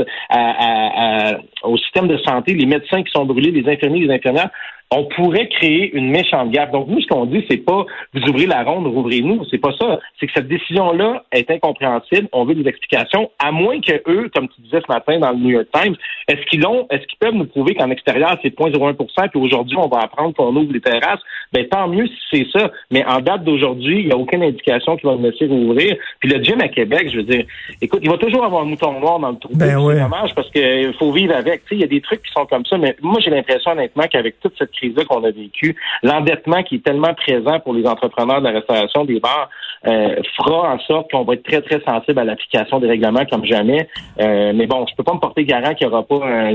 au 1.65 1.77
système 1.79 2.07
de 2.07 2.17
santé, 2.19 2.55
les 2.55 2.67
médecins 2.67 3.03
qui 3.03 3.11
sont 3.11 3.25
brûlés, 3.25 3.51
les 3.51 3.69
infirmiers, 3.69 4.07
les 4.07 4.15
infirmières. 4.15 4.51
On 4.91 5.05
pourrait 5.05 5.49
créer 5.49 5.95
une 5.97 6.11
méchante 6.11 6.51
gaffe. 6.51 6.71
Donc, 6.71 6.87
nous, 6.89 7.01
ce 7.01 7.07
qu'on 7.09 7.27
dit, 7.27 7.45
c'est 7.51 7.65
pas 7.65 7.85
vous 8.15 8.23
ouvrez 8.29 8.47
la 8.47 8.63
ronde, 8.63 8.87
rouvrez-nous. 8.87 9.45
C'est 9.51 9.59
pas 9.59 9.73
ça. 9.79 9.99
C'est 10.19 10.27
que 10.27 10.33
cette 10.35 10.49
décision-là 10.49 11.25
est 11.33 11.51
incompréhensible. 11.51 12.29
On 12.33 12.45
veut 12.45 12.55
des 12.55 12.69
explications, 12.69 13.31
à 13.39 13.51
moins 13.51 13.81
que 13.81 14.01
eux, 14.09 14.31
comme 14.35 14.49
tu 14.49 14.61
disais 14.63 14.81
ce 14.87 14.93
matin 14.93 15.19
dans 15.19 15.31
le 15.31 15.39
New 15.39 15.51
York 15.51 15.67
Times, 15.75 15.97
est-ce 16.29 16.45
qu'ils 16.47 16.65
ont, 16.67 16.87
est-ce 16.91 17.05
qu'ils 17.07 17.19
peuvent 17.19 17.35
nous 17.35 17.47
prouver 17.47 17.75
qu'en 17.75 17.91
extérieur, 17.91 18.39
c'est 18.43 18.57
0,01% 18.57 19.29
puis 19.31 19.41
aujourd'hui, 19.41 19.77
on 19.77 19.89
va 19.89 20.03
apprendre 20.03 20.35
qu'on 20.35 20.55
ouvre 20.55 20.73
les 20.73 20.81
terrasses? 20.81 21.21
Ben, 21.53 21.67
tant 21.69 21.89
mieux 21.89 22.07
si 22.07 22.15
c'est 22.31 22.59
ça. 22.59 22.71
Mais 22.91 23.05
en 23.07 23.21
date 23.21 23.45
d'aujourd'hui, 23.45 24.01
il 24.01 24.07
n'y 24.07 24.13
a 24.13 24.17
aucune 24.17 24.43
indication 24.43 24.97
qu'ils 24.97 25.09
vont 25.09 25.19
me 25.19 25.31
laisser 25.31 25.47
rouvrir. 25.47 25.97
Puis 26.21 26.31
le 26.31 26.43
gym 26.43 26.61
à 26.61 26.69
Québec, 26.69 27.11
je 27.11 27.17
veux 27.19 27.25
dire, 27.25 27.45
écoute, 27.83 28.01
il 28.03 28.11
va 28.11 28.19
toujours 28.19 28.45
avoir 28.45 28.63
un 28.63 28.67
mouton 28.67 29.01
noir 29.01 29.19
dans 29.19 29.31
le 29.31 29.39
trou. 29.39 29.53
Ben 29.55 29.67
c'est 29.67 30.01
dommage 30.01 30.35
parce 30.35 30.51
qu'il 30.51 30.95
faut 30.99 31.13
vivre 31.13 31.35
avec. 31.35 31.65
Tu 31.65 31.69
sais, 31.71 31.75
il 31.77 31.81
y 31.81 31.85
a 31.85 31.89
des 31.89 32.01
trucs 32.01 32.23
qui 32.23 32.33
sont 32.33 32.47
comme 32.47 32.65
ça, 32.67 32.79
mais 32.79 32.97
moi, 33.03 33.19
j'ai 33.21 33.31
l'impression, 33.31 33.73
honnêtement, 33.73 34.05
qu'avec 34.11 34.39
toute 34.41 34.57
cette 34.57 34.76
crise-là 34.77 35.05
qu'on 35.05 35.25
a 35.25 35.31
vécue, 35.31 35.77
l'endettement 36.03 36.63
qui 36.63 36.77
est 36.77 36.85
tellement 36.85 37.15
présent 37.15 37.61
pour 37.61 37.75
les 37.75 37.87
entrepreneurs 37.87 38.41
de 38.41 38.47
la 38.47 38.53
restauration 38.53 39.05
des 39.05 39.21
bars 39.21 39.49
euh, 39.87 40.17
fera 40.37 40.75
en 40.75 40.79
sorte 40.81 41.11
qu'on 41.11 41.25
va 41.25 41.35
être 41.35 41.45
très, 41.45 41.63
très 41.63 41.81
sensible 41.81 42.19
à 42.19 42.25
l'application 42.25 42.81
des 42.81 42.89
règlements 42.89 43.25
comme 43.27 43.45
jamais. 43.45 43.89
Euh, 44.21 44.53
mais 44.55 44.67
bon, 44.67 44.87
je 44.89 44.95
peux 44.97 45.05
pas 45.05 45.15
me 45.15 45.21
porter 45.21 45.45
garant 45.45 45.75
qu'il 45.75 45.87
n'y 45.87 45.93
aura 45.93 46.03
pas 46.03 46.25
un, 46.25 46.51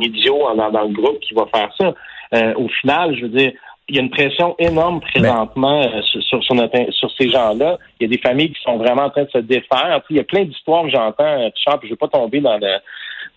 idiot 0.00 0.38
dans, 0.56 0.82
le 0.82 0.92
groupe 0.92 1.20
qui 1.20 1.34
va 1.34 1.46
faire 1.54 1.70
ça. 1.78 1.94
Euh, 2.34 2.54
au 2.56 2.68
final, 2.68 3.16
je 3.16 3.22
veux 3.22 3.28
dire, 3.28 3.52
il 3.88 3.96
y 3.96 3.98
a 3.98 4.02
une 4.02 4.10
pression 4.10 4.54
énorme 4.58 5.00
présentement 5.00 5.82
sur, 6.04 6.22
sur, 6.22 6.42
sur, 6.42 7.10
ces 7.18 7.28
gens-là. 7.28 7.78
Il 8.00 8.04
y 8.04 8.06
a 8.06 8.16
des 8.16 8.20
familles 8.22 8.50
qui 8.50 8.62
sont 8.62 8.78
vraiment 8.78 9.04
en 9.04 9.10
train 9.10 9.24
de 9.24 9.30
se 9.30 9.38
défaire. 9.38 10.00
il 10.08 10.16
y 10.16 10.20
a 10.20 10.24
plein 10.24 10.44
d'histoires 10.44 10.84
que 10.84 10.90
j'entends, 10.90 11.50
Charles, 11.54 11.80
je 11.82 11.88
ne 11.88 11.90
veux 11.90 11.96
pas 11.96 12.08
tomber 12.08 12.40
dans 12.40 12.56
le 12.56 12.78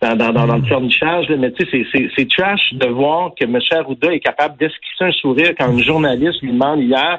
dans, 0.00 0.16
dans, 0.16 0.32
dans, 0.32 0.56
le 0.56 0.62
fernichage, 0.62 1.26
mais 1.30 1.50
tu 1.52 1.66
sais, 1.66 2.10
c'est 2.16 2.28
trash 2.28 2.72
de 2.72 2.86
voir 2.86 3.32
que 3.38 3.44
M. 3.44 3.58
Arruda 3.72 4.12
est 4.12 4.20
capable 4.20 4.56
d'esquisser 4.56 5.04
un 5.04 5.12
sourire 5.12 5.54
quand 5.58 5.68
un 5.68 5.78
journaliste 5.78 6.40
lui 6.40 6.52
demande 6.52 6.80
hier 6.80 7.18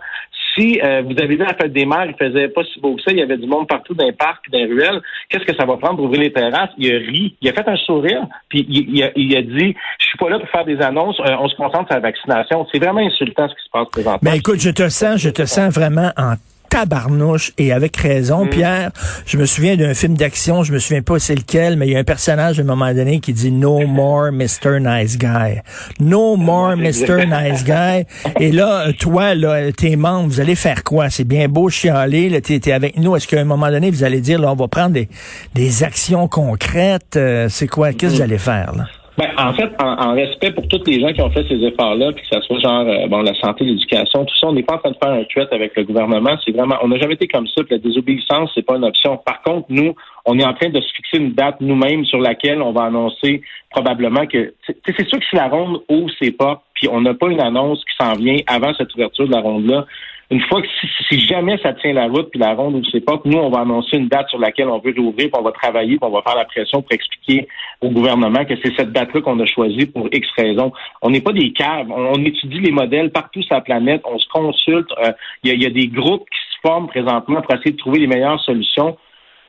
si 0.55 0.79
euh, 0.83 1.03
vous 1.03 1.11
avez 1.11 1.35
vu 1.35 1.37
la 1.37 1.53
fête 1.53 1.73
des 1.73 1.85
mères, 1.85 2.05
il 2.05 2.15
faisait 2.15 2.47
pas 2.47 2.63
si 2.63 2.79
beau 2.79 2.95
que 2.95 3.01
ça, 3.01 3.11
il 3.11 3.17
y 3.17 3.21
avait 3.21 3.37
du 3.37 3.47
monde 3.47 3.67
partout 3.67 3.93
dans 3.93 4.05
les 4.05 4.13
parcs, 4.13 4.49
dans 4.51 4.57
les 4.57 4.65
ruelles, 4.65 5.01
qu'est-ce 5.29 5.45
que 5.45 5.55
ça 5.55 5.65
va 5.65 5.77
prendre 5.77 5.97
pour 5.97 6.05
ouvrir 6.05 6.21
les 6.21 6.33
terrasses? 6.33 6.71
Il 6.77 6.93
a 6.93 6.97
ri, 6.97 7.35
il 7.41 7.49
a 7.49 7.53
fait 7.53 7.67
un 7.67 7.75
sourire, 7.77 8.25
puis 8.49 8.65
il, 8.67 9.03
a, 9.03 9.11
il 9.15 9.37
a, 9.37 9.41
dit, 9.41 9.75
je 9.99 10.05
suis 10.05 10.17
pas 10.17 10.29
là 10.29 10.39
pour 10.39 10.49
faire 10.49 10.65
des 10.65 10.81
annonces, 10.81 11.19
euh, 11.19 11.35
on 11.39 11.47
se 11.47 11.55
concentre 11.55 11.87
sur 11.87 11.95
la 11.95 12.01
vaccination. 12.01 12.65
C'est 12.71 12.79
vraiment 12.79 13.01
insultant 13.01 13.47
ce 13.47 13.53
qui 13.53 13.63
se 13.63 13.69
passe 13.71 13.89
présentement. 13.89 14.19
Mais 14.21 14.31
ben, 14.31 14.37
écoute, 14.37 14.59
je 14.59 14.71
te 14.71 14.89
sens, 14.89 15.21
je 15.21 15.29
te 15.29 15.45
sens 15.45 15.73
vraiment 15.73 16.11
en 16.17 16.33
tabarnouche 16.69 17.51
et 17.57 17.73
avec 17.73 17.97
raison. 17.97 18.45
Mm. 18.45 18.49
Pierre, 18.49 18.91
je 19.25 19.37
me 19.37 19.45
souviens 19.45 19.75
d'un 19.75 19.93
film 19.93 20.15
d'action, 20.15 20.63
je 20.63 20.71
me 20.71 20.79
souviens 20.79 21.01
pas 21.01 21.19
c'est 21.19 21.35
lequel, 21.35 21.75
mais 21.77 21.87
il 21.87 21.93
y 21.93 21.95
a 21.95 21.99
un 21.99 22.03
personnage 22.03 22.59
à 22.59 22.61
un 22.61 22.65
moment 22.65 22.93
donné 22.93 23.19
qui 23.19 23.33
dit 23.33 23.51
No 23.51 23.85
more 23.85 24.31
Mr. 24.31 24.79
Nice 24.79 25.17
Guy. 25.17 25.61
No 25.99 26.35
more 26.35 26.75
Mr. 26.77 27.25
Nice 27.25 27.63
Guy. 27.63 28.05
Et 28.39 28.51
là, 28.51 28.91
toi, 28.97 29.35
là, 29.35 29.71
tes 29.71 29.95
membres, 29.95 30.27
vous 30.29 30.39
allez 30.39 30.55
faire 30.55 30.83
quoi? 30.83 31.09
C'est 31.09 31.23
bien 31.23 31.47
beau 31.47 31.69
chialer, 31.69 32.29
là, 32.29 32.41
t'es, 32.41 32.71
avec 32.71 32.97
nous. 32.97 33.15
Est-ce 33.15 33.27
qu'à 33.27 33.39
un 33.39 33.45
moment 33.45 33.69
donné, 33.69 33.91
vous 33.91 34.03
allez 34.03 34.21
dire, 34.21 34.39
là, 34.39 34.51
on 34.51 34.55
va 34.55 34.67
prendre 34.67 34.91
des, 34.91 35.09
des 35.55 35.83
actions 35.83 36.27
concrètes? 36.27 37.15
Euh, 37.15 37.49
c'est 37.49 37.67
quoi? 37.67 37.93
Qu'est-ce 37.93 38.13
que 38.13 38.17
vous 38.17 38.21
mm. 38.21 38.25
allez 38.25 38.37
faire, 38.37 38.73
là? 38.75 38.85
Ben, 39.19 39.31
en 39.37 39.53
fait, 39.53 39.69
en, 39.79 40.13
respect 40.13 40.51
pour 40.51 40.65
tous 40.69 40.81
les 40.87 41.01
gens 41.01 41.11
qui 41.11 41.21
ont 41.21 41.29
fait 41.29 41.45
ces 41.49 41.61
efforts-là, 41.61 42.13
puis 42.13 42.23
que 42.23 42.33
ça 42.33 42.39
soit 42.39 42.57
genre 42.59 42.87
euh, 42.87 43.05
bon 43.07 43.21
la 43.21 43.33
santé, 43.33 43.65
l'éducation, 43.65 44.23
tout 44.23 44.33
ça, 44.39 44.47
on 44.47 44.53
n'est 44.53 44.63
pas 44.63 44.75
en 44.75 44.77
train 44.77 44.91
de 44.91 44.95
faire 44.95 45.11
un 45.11 45.25
tweet 45.25 45.51
avec 45.51 45.75
le 45.75 45.83
gouvernement. 45.83 46.37
C'est 46.45 46.55
vraiment, 46.55 46.77
on 46.83 46.87
n'a 46.87 46.97
jamais 46.99 47.15
été 47.15 47.27
comme 47.27 47.45
ça. 47.47 47.61
Puis 47.65 47.75
la 47.75 47.79
désobéissance, 47.79 48.49
c'est 48.55 48.65
pas 48.65 48.77
une 48.77 48.85
option. 48.85 49.17
Par 49.17 49.41
contre, 49.41 49.65
nous, 49.67 49.93
on 50.23 50.39
est 50.39 50.45
en 50.45 50.53
train 50.53 50.69
de 50.69 50.79
se 50.79 50.87
fixer 50.93 51.17
une 51.17 51.33
date 51.33 51.57
nous-mêmes 51.59 52.05
sur 52.05 52.21
laquelle 52.21 52.61
on 52.61 52.71
va 52.71 52.83
annoncer 52.83 53.41
probablement 53.69 54.25
que 54.25 54.53
c'est 54.65 55.07
sûr 55.09 55.19
que 55.19 55.25
si 55.29 55.35
la 55.35 55.49
ronde 55.49 55.81
ouvre 55.89 56.09
ses 56.21 56.31
pas, 56.31 56.63
puis 56.79 56.89
on 56.89 57.01
n'a 57.01 57.13
pas 57.13 57.27
une 57.27 57.41
annonce 57.41 57.83
qui 57.83 57.95
s'en 57.99 58.13
vient 58.13 58.37
avant 58.47 58.73
cette 58.73 58.93
ouverture 58.95 59.27
de 59.27 59.33
la 59.33 59.41
ronde-là, 59.41 59.85
une 60.31 60.41
fois 60.41 60.61
que 60.61 60.67
si, 61.09 61.19
jamais 61.21 61.57
ça 61.57 61.73
tient 61.73 61.93
la 61.93 62.05
route 62.05 62.29
puis 62.29 62.39
la 62.39 62.53
ronde 62.53 62.75
ou 62.75 62.83
c'est 62.91 63.03
pas, 63.03 63.19
nous 63.25 63.37
on 63.37 63.49
va 63.49 63.61
annoncer 63.61 63.97
une 63.97 64.07
date 64.07 64.29
sur 64.29 64.37
laquelle 64.37 64.67
on 64.67 64.77
veut 64.77 64.93
rouvrir, 64.95 65.29
puis 65.29 65.31
on 65.33 65.41
va 65.41 65.51
travailler, 65.51 65.97
puis 65.97 66.03
on 66.03 66.11
va 66.11 66.21
faire 66.21 66.35
la 66.35 66.45
pression 66.45 66.83
pour 66.83 66.91
expliquer 66.91 67.47
au 67.81 67.89
gouvernement 67.89 68.45
que 68.45 68.53
c'est 68.63 68.75
cette 68.77 68.91
date-là 68.91 69.21
qu'on 69.21 69.39
a 69.39 69.45
choisie 69.47 69.87
pour 69.87 70.07
X 70.11 70.27
raisons. 70.37 70.71
On 71.01 71.09
n'est 71.09 71.21
pas 71.21 71.33
des 71.33 71.51
caves, 71.51 71.87
on, 71.89 72.23
étudie 72.23 72.59
les 72.59 72.71
modèles 72.71 73.11
partout 73.11 73.41
sur 73.41 73.55
la 73.55 73.61
planète, 73.61 74.01
on 74.05 74.19
se 74.19 74.27
consulte. 74.29 74.91
Euh, 75.03 75.11
il 75.43 75.61
y, 75.61 75.65
a 75.65 75.69
des 75.71 75.87
groupes 75.87 76.29
qui 76.29 76.55
se 76.55 76.59
forment 76.61 76.87
présentement 76.87 77.41
pour 77.41 77.55
essayer 77.55 77.71
de 77.71 77.77
trouver 77.77 77.99
les 77.99 78.07
meilleures 78.07 78.39
solutions. 78.41 78.97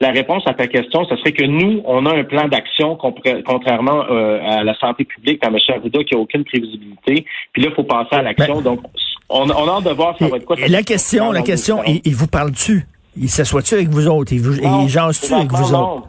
La 0.03 0.13
réponse 0.13 0.43
à 0.47 0.55
ta 0.55 0.67
question, 0.67 1.05
ce 1.05 1.17
serait 1.17 1.33
que 1.33 1.45
nous, 1.45 1.83
on 1.85 2.07
a 2.07 2.17
un 2.17 2.25
plan 2.25 2.49
d'action 2.49 2.97
contrairement 2.97 4.05
euh, 4.11 4.41
à 4.43 4.65
la 4.65 4.75
santé 4.79 5.05
publique, 5.05 5.45
à 5.45 5.49
M. 5.49 5.59
Arruda, 5.69 6.05
qui 6.05 6.15
n'a 6.15 6.21
aucune 6.21 6.43
prévisibilité. 6.43 7.27
Puis 7.53 7.63
là, 7.63 7.69
il 7.71 7.75
faut 7.75 7.85
passer 7.85 8.17
à 8.17 8.23
l'action. 8.23 8.57
Ben, 8.57 8.63
Donc, 8.63 8.81
on, 9.29 9.51
on, 9.51 9.69
a 9.69 9.77
hâte 9.77 9.85
de 9.85 9.91
voir 9.91 10.17
ça 10.19 10.27
va 10.29 10.39
être 10.39 10.47
quoi. 10.47 10.57
la 10.67 10.83
question, 10.83 11.33
la 11.33 11.43
question, 11.43 11.83
il, 11.85 12.15
vous 12.15 12.29
parle-tu? 12.29 12.87
Il 13.15 13.29
s'assoit-tu 13.29 13.75
avec 13.75 13.89
vous 13.89 14.09
autres? 14.09 14.33
Il, 14.33 14.41
vous, 14.41 14.55
il 14.55 14.89
jase-tu 14.89 15.35
avec 15.35 15.53
vous 15.53 15.75
autres? 15.75 16.09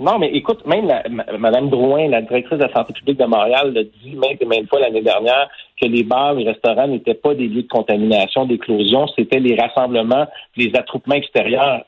Non, 0.00 0.18
mais 0.18 0.30
écoute, 0.32 0.66
même 0.66 0.86
la, 0.86 1.02
Mme 1.38 1.68
Drouin, 1.68 2.08
la 2.08 2.22
directrice 2.22 2.58
de 2.58 2.64
la 2.64 2.72
santé 2.72 2.94
publique 2.94 3.18
de 3.18 3.26
Montréal, 3.26 3.72
l'a 3.74 3.82
dit 3.84 4.16
maintes 4.16 4.40
et 4.40 4.46
maintes 4.46 4.68
fois 4.68 4.80
l'année 4.80 5.02
dernière 5.02 5.48
que 5.80 5.86
les 5.86 6.04
bars, 6.04 6.32
les 6.34 6.48
restaurants 6.48 6.88
n'étaient 6.88 7.14
pas 7.14 7.34
des 7.34 7.48
lieux 7.48 7.62
de 7.62 7.68
contamination, 7.68 8.46
d'éclosion, 8.46 9.06
c'était 9.16 9.40
les 9.40 9.60
rassemblements, 9.60 10.26
les 10.56 10.72
attroupements 10.74 11.16
extérieurs. 11.16 11.84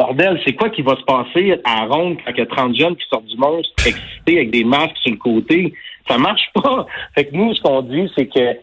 Bordel, 0.00 0.40
c'est 0.46 0.54
quoi 0.54 0.70
qui 0.70 0.80
va 0.80 0.96
se 0.96 1.02
passer 1.02 1.60
à 1.62 1.84
Ronde 1.84 2.16
quand 2.24 2.32
il 2.32 2.38
y 2.38 2.40
a 2.40 2.46
30 2.46 2.74
jeunes 2.74 2.96
qui 2.96 3.06
sortent 3.12 3.26
du 3.26 3.36
monstre 3.36 3.70
excités 3.86 4.38
avec 4.38 4.50
des 4.50 4.64
masques 4.64 4.96
sur 5.02 5.10
le 5.10 5.18
côté? 5.18 5.74
Ça 6.08 6.16
marche 6.16 6.48
pas. 6.54 6.86
Fait 7.14 7.26
que 7.26 7.36
nous, 7.36 7.52
ce 7.52 7.60
qu'on 7.60 7.82
dit, 7.82 8.10
c'est 8.16 8.26
que 8.26 8.56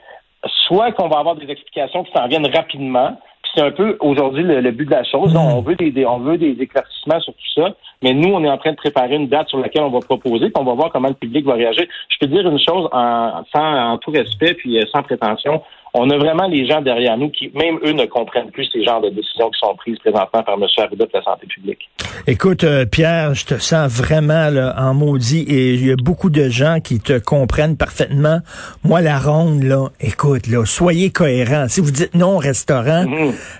soit 0.65 0.93
qu'on 0.93 1.07
va 1.09 1.19
avoir 1.19 1.35
des 1.35 1.47
explications 1.47 2.03
qui 2.05 2.11
s'en 2.11 2.27
viennent 2.27 2.47
rapidement, 2.47 3.19
c'est 3.53 3.61
un 3.61 3.69
peu 3.69 3.97
aujourd'hui 3.99 4.41
le, 4.41 4.71
but 4.71 4.85
de 4.85 4.91
la 4.91 5.03
chose. 5.03 5.35
On 5.35 5.61
veut 5.61 5.75
des, 5.75 6.05
on 6.07 6.17
veut 6.17 6.39
des 6.39 6.57
éclaircissements 6.59 7.19
sur 7.19 7.33
tout 7.33 7.61
ça, 7.61 7.75
mais 8.01 8.15
nous, 8.15 8.33
on 8.33 8.43
est 8.43 8.49
en 8.49 8.57
train 8.57 8.71
de 8.71 8.77
préparer 8.77 9.15
une 9.15 9.27
date 9.27 9.49
sur 9.49 9.59
laquelle 9.59 9.83
on 9.83 9.91
va 9.91 9.99
proposer, 9.99 10.49
puis 10.49 10.59
on 10.59 10.63
va 10.63 10.73
voir 10.73 10.91
comment 10.91 11.09
le 11.09 11.13
public 11.13 11.45
va 11.45 11.53
réagir. 11.53 11.85
Je 12.09 12.17
peux 12.19 12.27
dire 12.27 12.49
une 12.49 12.59
chose 12.59 12.89
en, 12.91 13.43
sans, 13.55 13.91
en 13.91 13.97
tout 13.99 14.09
respect 14.09 14.55
puis 14.55 14.79
euh, 14.79 14.85
sans 14.91 15.03
prétention 15.03 15.61
on 15.97 16.09
a 16.09 16.17
vraiment 16.17 16.47
les 16.47 16.67
gens 16.67 16.81
derrière 16.81 17.17
nous 17.17 17.29
qui, 17.29 17.51
même 17.55 17.79
eux, 17.83 17.91
ne 17.91 18.05
comprennent 18.05 18.51
plus 18.51 18.69
ces 18.71 18.83
genres 18.83 19.01
de 19.01 19.09
décisions 19.09 19.49
qui 19.49 19.59
sont 19.59 19.75
prises 19.75 19.97
présentement 19.99 20.43
par 20.43 20.55
M. 20.55 20.65
Arruda 20.77 21.05
de 21.05 21.11
la 21.13 21.23
santé 21.23 21.47
publique. 21.47 21.89
Écoute, 22.27 22.63
euh, 22.63 22.85
Pierre, 22.85 23.33
je 23.33 23.45
te 23.45 23.55
sens 23.55 23.91
vraiment 23.91 24.49
là, 24.49 24.75
en 24.77 24.93
maudit 24.93 25.41
et 25.41 25.73
il 25.73 25.87
y 25.87 25.91
a 25.91 25.95
beaucoup 25.95 26.29
de 26.29 26.49
gens 26.49 26.79
qui 26.83 26.99
te 26.99 27.17
comprennent 27.17 27.77
parfaitement. 27.77 28.39
Moi, 28.83 29.01
la 29.01 29.17
ronde, 29.17 29.63
là, 29.63 29.87
écoute, 29.99 30.47
là, 30.47 30.65
soyez 30.65 31.09
cohérents. 31.09 31.67
Si 31.67 31.81
vous 31.81 31.91
dites 31.91 32.13
non 32.13 32.35
au 32.35 32.37
restaurant, 32.37 33.05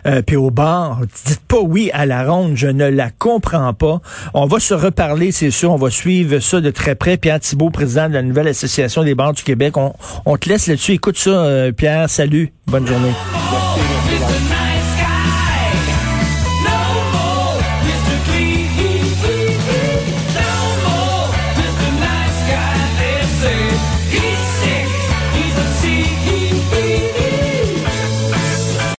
euh, 0.05 0.21
puis 0.21 0.35
au 0.35 0.51
bar, 0.51 1.01
dites 1.25 1.45
pas 1.47 1.59
oui 1.59 1.89
à 1.93 2.05
la 2.05 2.23
ronde. 2.23 2.55
Je 2.55 2.67
ne 2.67 2.87
la 2.87 3.09
comprends 3.09 3.73
pas. 3.73 3.99
On 4.33 4.45
va 4.45 4.59
se 4.59 4.73
reparler, 4.73 5.31
c'est 5.31 5.51
sûr. 5.51 5.71
On 5.71 5.77
va 5.77 5.89
suivre 5.89 6.39
ça 6.39 6.61
de 6.61 6.69
très 6.69 6.95
près. 6.95 7.17
Pierre 7.17 7.39
Thibault, 7.39 7.69
président 7.69 8.09
de 8.09 8.13
la 8.13 8.21
nouvelle 8.21 8.47
association 8.47 9.03
des 9.03 9.15
bars 9.15 9.33
du 9.33 9.43
Québec. 9.43 9.75
On, 9.77 9.93
on 10.25 10.37
te 10.37 10.49
laisse 10.49 10.67
là-dessus. 10.67 10.93
Écoute 10.93 11.17
ça, 11.17 11.29
euh, 11.29 11.71
Pierre. 11.71 12.09
Salut. 12.27 12.51
Bonne 12.67 12.85
journée. 12.85 13.13